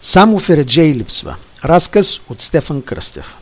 [0.00, 1.36] Само Фереджей липсва.
[1.64, 3.34] Разказ от Стефан Кръстев.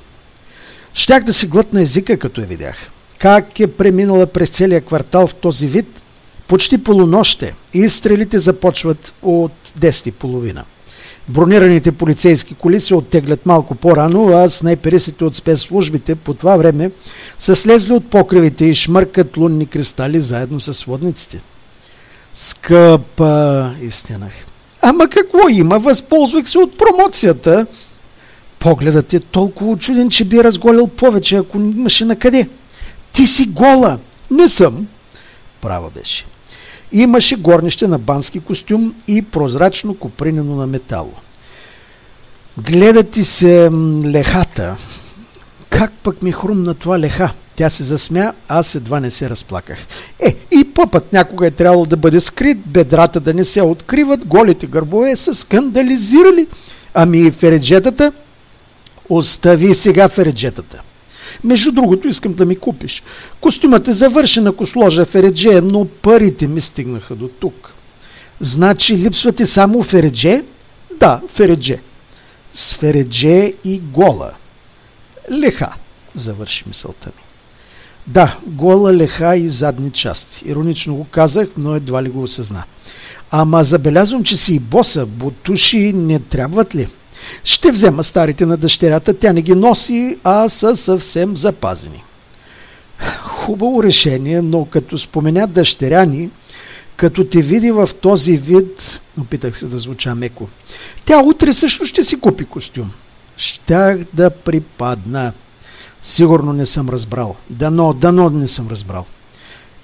[0.94, 2.90] Щях да си глътна езика, като я видях.
[3.18, 5.86] Как е преминала през целия квартал в този вид?
[6.48, 10.62] Почти полуноще и стрелите започват от 10.30.
[11.28, 16.90] Бронираните полицейски коли се оттеглят малко по-рано, а снайперистите от спецслужбите по това време
[17.38, 21.40] са слезли от покривите и шмъркат лунни кристали заедно с водниците.
[22.34, 24.32] Скъпа, истинах.
[24.86, 25.78] Ама какво има?
[25.78, 27.66] Възползвах се от промоцията.
[28.58, 32.48] Погледът е толкова очуден, че би разголил повече, ако имаше на къде.
[33.12, 33.98] Ти си гола.
[34.30, 34.86] Не съм.
[35.60, 36.24] Права беше.
[36.92, 41.12] Имаше горнище на бански костюм и прозрачно копринено на метало.
[42.58, 43.70] Гледа ти се
[44.04, 44.76] лехата.
[45.70, 47.32] Как пък ми хрумна това леха?
[47.56, 49.78] Тя се засмя, аз едва не се разплаках.
[50.20, 54.66] Е, и пъпът някога е трябвало да бъде скрит, бедрата да не се откриват, голите
[54.66, 56.46] гърбове са скандализирали.
[56.94, 58.12] Ами и фереджетата?
[59.08, 60.82] Остави сега фереджетата.
[61.44, 63.02] Между другото, искам да ми купиш.
[63.40, 67.72] Костюмът е завършен, ако сложа фередже, но парите ми стигнаха до тук.
[68.40, 70.42] Значи липсва ти само фередже?
[71.00, 71.78] Да, фередже.
[72.54, 74.30] С фередже и гола.
[75.30, 75.72] Леха,
[76.14, 77.23] завърши мисълта ми.
[78.06, 80.42] Да, гола леха и задни части.
[80.44, 82.62] Иронично го казах, но едва ли го осъзна.
[83.30, 85.06] Ама забелязвам, че си и боса.
[85.06, 86.88] Бутуши не трябват ли?
[87.44, 92.02] Ще взема старите на дъщерята, тя не ги носи, а са съвсем запазени.
[93.22, 96.30] Хубаво решение, но като спомена дъщеря ни,
[96.96, 100.48] като те види в този вид, опитах се да звуча меко,
[101.04, 102.90] тя утре също ще си купи костюм.
[103.36, 105.32] Щях да припадна.
[106.04, 107.36] Сигурно не съм разбрал.
[107.50, 109.04] Дано, дано не съм разбрал.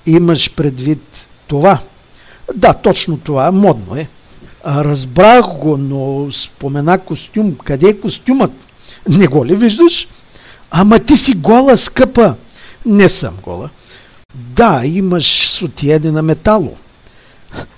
[0.06, 1.02] Имаш предвид
[1.46, 1.78] това?
[2.54, 3.52] Да, точно това.
[3.52, 4.08] Модно е.
[4.66, 7.56] Разбрах го, но спомена костюм.
[7.64, 8.52] Къде е костюмът?
[9.08, 10.08] Не го ли виждаш?
[10.70, 12.34] Ама ти си гола, скъпа.
[12.86, 13.70] Не съм гола.
[14.34, 16.76] Да, имаш сотиене на метало.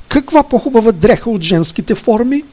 [0.08, 2.44] Каква по-хубава дреха от женските форми?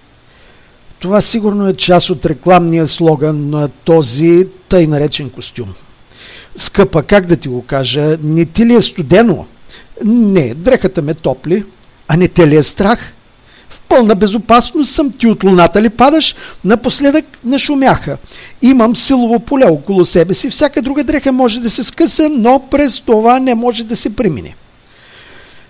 [0.99, 5.73] Това сигурно е част от рекламния слоган на този тъй наречен костюм.
[6.55, 9.45] Скъпа, как да ти го кажа, не ти ли е студено?
[10.05, 11.63] Не, дрехата ме топли.
[12.07, 13.13] А не те ли е страх?
[13.89, 16.35] пълна безопасност съм, ти от луната ли падаш?
[16.65, 18.17] Напоследък нашумяха.
[18.61, 22.99] Имам силово поле около себе си, всяка друга дреха може да се скъса, но през
[22.99, 24.55] това не може да се премине.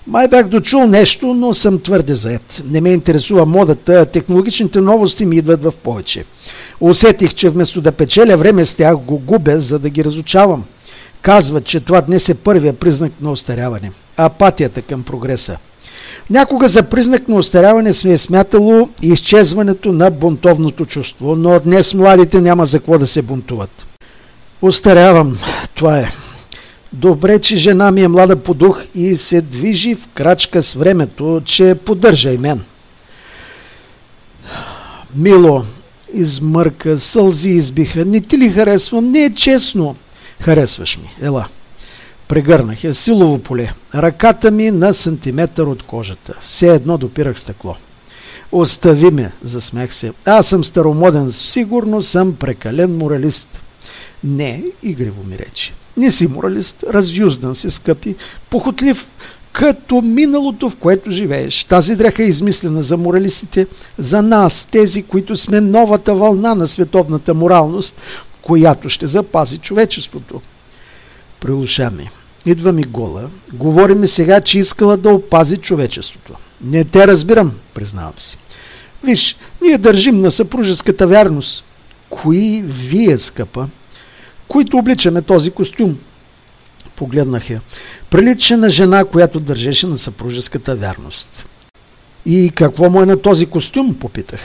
[0.10, 2.62] Май бях дочул нещо, но съм твърде заед.
[2.66, 6.26] Не ме интересува модата, технологичните новости ми идват в повече.
[6.80, 10.64] Усетих, че вместо да печеля време с тях, го губя, за да ги разучавам.
[11.22, 13.92] Казват, че това днес е първия признак на остаряване.
[14.18, 15.58] Апатията към прогреса.
[16.30, 22.42] Някога за признак на остаряване сме е смятало изчезването на бунтовното чувство, но днес младите
[22.42, 23.86] няма за какво да се бунтуват.
[24.62, 25.38] Остарявам,
[25.76, 26.10] това е.
[26.94, 31.42] Добре, че жена ми е млада по дух и се движи в крачка с времето,
[31.46, 32.62] че поддържа и мен.
[35.16, 35.64] Мило,
[36.14, 38.06] измърка, сълзи избиха.
[38.06, 39.12] Не ти ли харесвам?
[39.12, 39.96] Не е честно.
[40.42, 41.16] Харесваш ми.
[41.22, 41.48] Ела.
[42.28, 43.74] Прегърнах я силово поле.
[43.96, 46.34] Ръката ми на сантиметър от кожата.
[46.44, 47.76] Все едно допирах стъкло.
[48.52, 50.14] Остави ме, засмях се.
[50.26, 53.48] Аз съм старомоден, сигурно съм прекален моралист.
[54.24, 55.74] Не, игриво ми рече.
[56.00, 58.16] Не си моралист, разюздан си, скъпи,
[58.50, 59.08] похотлив,
[59.52, 61.64] като миналото, в което живееш.
[61.64, 63.68] Тази дреха е измислена за моралистите,
[63.98, 68.02] за нас, тези, които сме новата вълна на световната моралност,
[68.42, 70.42] която ще запази човечеството.
[71.40, 71.52] При
[71.90, 72.10] ми.
[72.46, 73.30] Идва ми гола.
[73.54, 76.34] Говори ми сега, че искала да опази човечеството.
[76.62, 78.38] Не те разбирам, признавам си.
[79.04, 81.64] Виж, ние държим на съпружеската вярност.
[82.10, 83.68] Кои вие, скъпа,
[84.50, 85.98] които обличаме този костюм?
[86.96, 87.62] Погледнах я.
[88.10, 91.46] Прилича на жена, която държеше на съпружеската вярност.
[92.26, 94.40] И какво му е на този костюм, попитах.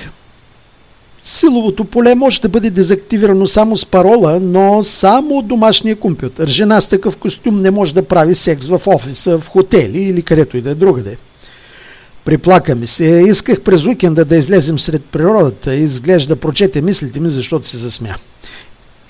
[1.25, 6.49] Силовото поле може да бъде дезактивирано само с парола, но само от домашния компютър.
[6.49, 10.57] Жена с такъв костюм не може да прави секс в офиса, в хотели или където
[10.57, 11.17] и да е другаде.
[12.25, 13.25] Приплака ми се.
[13.29, 15.75] Исках през уикенда да излезем сред природата.
[15.75, 18.15] Изглежда прочете мислите ми, защото се засмя.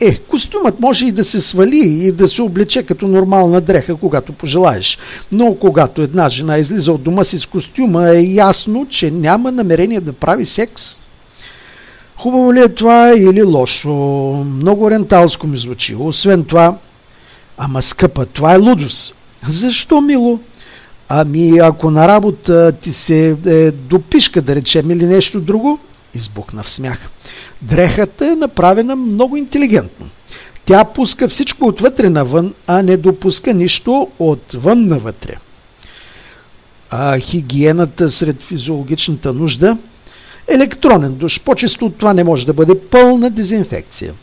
[0.01, 4.33] Е, костюмът може и да се свали и да се облече като нормална дреха, когато
[4.33, 4.99] пожелаеш.
[5.33, 10.01] Но когато една жена излиза от дома си с костюма, е ясно, че няма намерение
[10.01, 10.83] да прави секс.
[12.17, 13.91] Хубаво ли е това или лошо?
[14.61, 15.97] Много ренталско ми звучи.
[15.99, 16.77] Освен това,
[17.59, 19.15] ама скъпа, това е лудост.
[19.49, 20.39] Защо, мило?
[21.09, 25.79] Ами, ако на работа ти се е, допишка, да речем, или нещо друго,
[26.15, 26.99] избухна в смях.
[27.63, 30.07] Дрехата е направена много интелигентно.
[30.65, 35.37] Тя пуска всичко отвътре навън, а не допуска нищо отвън навътре.
[36.91, 39.79] А хигиената сред физиологичната нужда
[40.49, 41.41] електронен душ.
[41.41, 44.15] По-често от това не може да бъде пълна дезинфекция.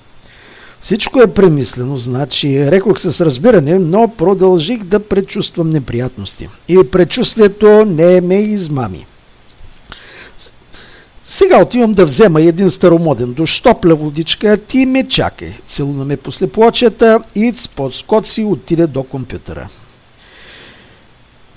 [0.82, 6.50] Всичко е премислено, значи рекох с разбиране, но продължих да предчувствам неприятности.
[6.68, 9.06] И предчувствието не ме измами.
[11.32, 15.54] Сега отивам да взема един старомоден душ, топля водичка, ти ме чакай.
[15.70, 19.70] Целуна ме после плочета и подскот си отиде до компютъра.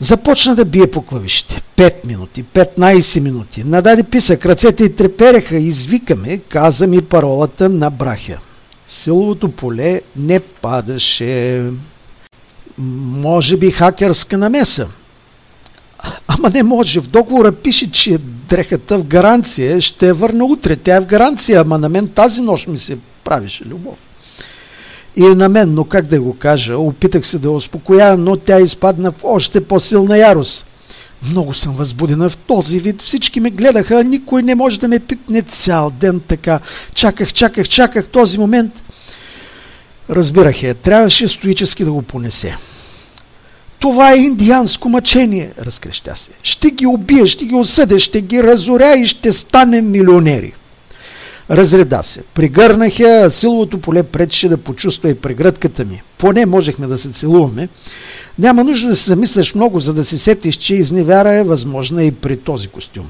[0.00, 1.62] Започна да бие по клавишите.
[1.76, 3.64] 5 минути, 15 минути.
[3.64, 8.38] Нададе писък, ръцете й трепереха, извикаме, каза ми паролата на брахя.
[8.88, 11.62] Силовото поле не падаше.
[12.78, 14.88] Може би хакерска намеса.
[16.28, 17.00] Ама не може.
[17.00, 18.18] В договора пише, че
[18.48, 20.76] дрехата в гаранция ще я върна утре.
[20.76, 23.98] Тя е в гаранция, ама на мен тази нощ ми се правише любов.
[25.16, 28.36] И е на мен, но как да го кажа, опитах се да я успокоя, но
[28.36, 30.66] тя изпадна в още по-силна ярост.
[31.30, 33.02] Много съм възбудена в този вид.
[33.02, 36.60] Всички ме гледаха, никой не може да ме пипне цял ден така.
[36.94, 38.72] Чаках, чаках, чаках този момент.
[40.10, 42.56] Разбирах я, трябваше стоически да го понесе.
[43.84, 46.30] Това е индианско мъчение, разкрещя се.
[46.42, 50.52] Ще ги убия, ще ги осъдя, ще ги разоря и ще станем милионери.
[51.50, 52.22] Разреда се.
[52.34, 56.02] Пригърнах я, силовото поле пречеше да почувства и прегръдката ми.
[56.18, 57.68] Поне можехме да се целуваме.
[58.38, 62.12] Няма нужда да се замисляш много, за да си сетиш, че изневяра е възможна и
[62.12, 63.06] при този костюм.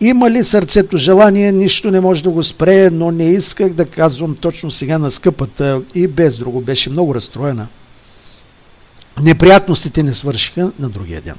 [0.00, 4.36] Има ли сърцето желание, нищо не може да го спре, но не исках да казвам
[4.40, 7.66] точно сега на скъпата и без друго беше много разстроена.
[9.22, 11.34] Неприятностите не свършиха на другия ден.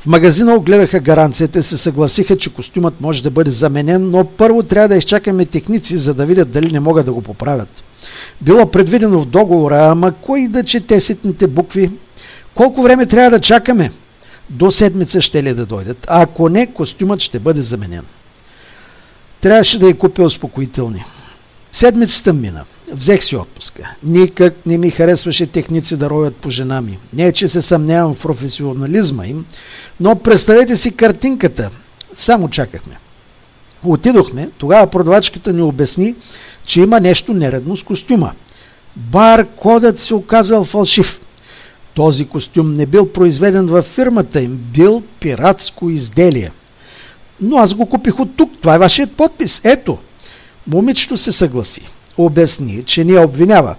[0.00, 4.62] В магазина огледаха гаранцията и се съгласиха, че костюмът може да бъде заменен, но първо
[4.62, 7.82] трябва да изчакаме техници, за да видят дали не могат да го поправят.
[8.40, 11.90] Било предвидено в договора, ама кой да чете ситните букви?
[12.54, 13.92] Колко време трябва да чакаме?
[14.50, 18.04] До седмица ще ли да дойдат, а ако не, костюмът ще бъде заменен.
[19.40, 21.04] Трябваше да я купя успокоителни.
[21.72, 22.64] Седмицата мина.
[22.92, 23.90] Взех си отпуска.
[24.02, 26.98] Никак не ми харесваше техници да ровят по жена ми.
[27.12, 29.46] Не, че се съмнявам в професионализма им,
[30.00, 31.70] но представете си картинката.
[32.16, 32.98] Само чакахме.
[33.84, 36.14] Отидохме, тогава продавачката ни обясни,
[36.66, 38.32] че има нещо нередно с костюма.
[38.96, 41.20] Бар кодът се оказал фалшив.
[41.94, 46.50] Този костюм не бил произведен във фирмата им, бил пиратско изделие.
[47.40, 49.98] Но аз го купих от тук, това е вашият подпис, ето.
[50.66, 51.82] Момичето се съгласи.
[52.18, 53.74] Обясни, че ни обвинява.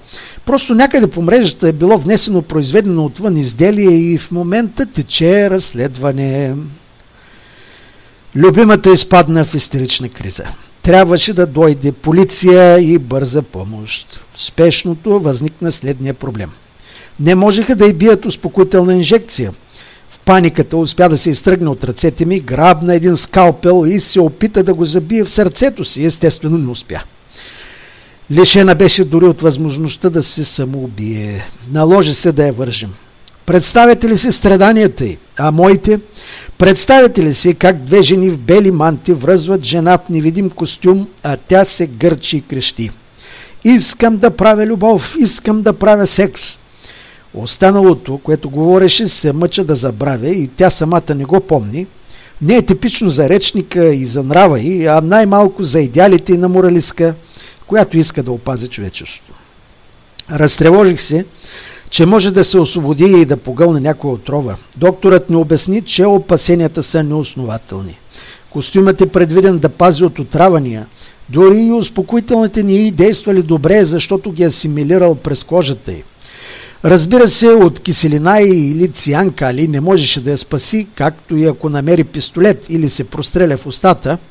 [0.45, 6.56] Просто някъде по мрежата е било внесено произведено отвън изделие и в момента тече разследване.
[8.36, 10.44] Любимата изпадна в истерична криза.
[10.83, 14.19] Трябваше да дойде полиция и бърза помощ.
[14.33, 16.50] В спешното възникна следния проблем.
[17.19, 19.51] Не можеха да й бият успокоителна инжекция.
[20.09, 24.63] В паниката успя да се изтръгне от ръцете ми, грабна един скалпел и се опита
[24.63, 26.06] да го забие в сърцето си.
[26.06, 27.03] Естествено не успя.
[28.31, 31.46] Лишена беше дори от възможността да се самоубие.
[31.72, 32.94] Наложи се да я вържим.
[33.46, 35.18] Представете ли си страданията й?
[35.38, 36.00] А моите?
[36.58, 41.38] Представете ли си как две жени в бели манти връзват жена в невидим костюм, а
[41.48, 42.92] тя се гърчи и крещи?
[43.63, 46.42] Искам да правя любов, искам да правя секс.
[47.34, 51.88] Останалото, което говореше, се мъча да забравя и тя самата не го помни.
[52.42, 56.50] Не е типично за речника и за нрава й, а най-малко за идеалите и на
[56.50, 57.13] моралистка–
[57.70, 59.34] която иска да опази човечеството.
[60.32, 61.26] Разтревожих се,
[61.90, 64.56] че може да се освободи и да погълне някоя отрова.
[64.78, 67.98] Докторът ми обясни, че опасенията са неоснователни.
[68.50, 70.88] Костюмът е предвиден да пази от отравания.
[71.30, 76.04] Дори и успокоителните ни действали добре, защото ги асимилирал през кожата й.
[76.86, 81.70] Разбира се, от киселина или цианка али не можеше да я спаси, както и ако
[81.70, 84.18] намери пистолет или се простреля в устата–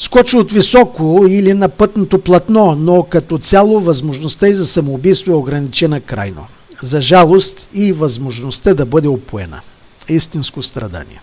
[0.00, 5.34] скочи от високо или на пътното платно, но като цяло възможността и за самоубийство е
[5.34, 6.46] ограничена крайно.
[6.82, 9.60] За жалост и възможността да бъде опоена.
[10.08, 11.20] Истинско страдание.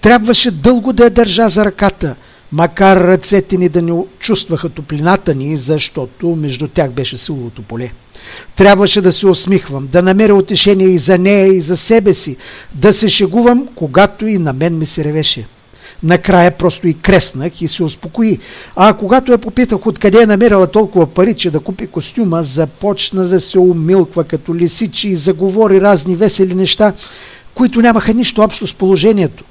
[0.00, 2.14] Трябваше дълго да я държа за ръката,
[2.52, 7.92] макар ръцете ни да не чувстваха топлината ни, защото между тях беше силовото поле.
[8.56, 12.36] Трябваше да се усмихвам, да намеря утешение и за нея, и за себе си,
[12.74, 15.46] да се шегувам, когато и на мен ми се ревеше.
[16.04, 18.38] Накрая просто и креснах и се успокои.
[18.76, 23.40] А когато я попитах откъде е намерила толкова пари, че да купи костюма, започна да
[23.40, 26.92] се умилква като лисичи и заговори разни весели неща,
[27.54, 29.44] които нямаха нищо общо с положението.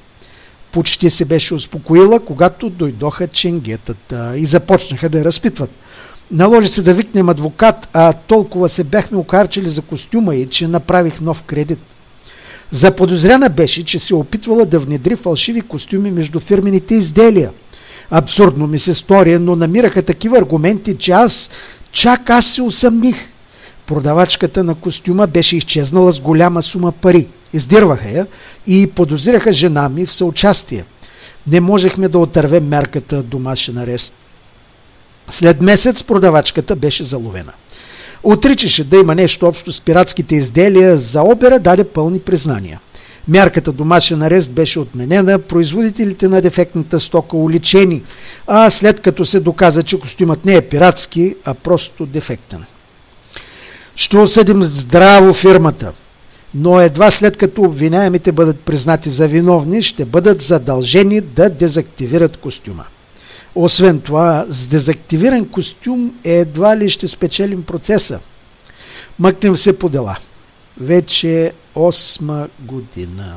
[0.71, 5.69] почти се беше успокоила, когато дойдоха ченгетата и започнаха да я разпитват.
[6.31, 11.21] Наложи се да викнем адвокат, а толкова се бяхме окарчили за костюма и, че направих
[11.21, 11.79] нов кредит.
[12.73, 17.51] Заподозряна беше, че се опитвала да внедри фалшиви костюми между фирмените изделия.
[18.09, 21.49] Абсурдно ми се стори, но намираха такива аргументи, че аз,
[21.91, 23.29] чак аз се усъмних.
[23.85, 27.27] Продавачката на костюма беше изчезнала с голяма сума пари.
[27.53, 28.27] Издирваха я
[28.67, 30.85] и подозираха жена ми в съучастие.
[31.47, 34.13] Не можехме да отървем мерката домашен арест.
[35.29, 37.51] След месец продавачката беше заловена.
[38.23, 42.79] Отричаше да има нещо общо с пиратските изделия, за опера даде пълни признания.
[43.27, 48.03] Мярката домашен арест беше отменена, производителите на дефектната стока уличени,
[48.47, 52.63] а след като се доказа, че костюмът не е пиратски, а просто дефектен.
[53.95, 55.91] Ще осъдим здраво фирмата,
[56.55, 62.83] но едва след като обвиняемите бъдат признати за виновни, ще бъдат задължени да дезактивират костюма.
[63.55, 68.19] Освен това, с дезактивиран костюм едва ли ще спечелим процеса.
[69.19, 70.17] Мъкнем се по дела.
[70.77, 73.35] Вече осма година.